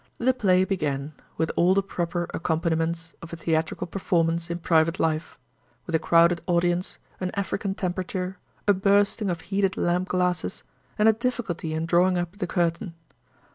The 0.17 0.33
play 0.33 0.63
began, 0.65 1.13
with 1.37 1.51
all 1.55 1.75
the 1.75 1.83
proper 1.83 2.25
accompaniments 2.33 3.13
of 3.21 3.31
a 3.31 3.35
theatrical 3.35 3.85
performance 3.85 4.49
in 4.49 4.57
private 4.57 4.99
life; 4.99 5.37
with 5.85 5.93
a 5.93 5.99
crowded 5.99 6.41
audience, 6.47 6.97
an 7.19 7.29
African 7.35 7.75
temperature, 7.75 8.39
a 8.67 8.73
bursting 8.73 9.29
of 9.29 9.41
heated 9.41 9.77
lamp 9.77 10.07
glasses, 10.07 10.63
and 10.97 11.07
a 11.07 11.13
difficulty 11.13 11.75
in 11.75 11.85
drawing 11.85 12.17
up 12.17 12.35
the 12.39 12.47
curtain. 12.47 12.95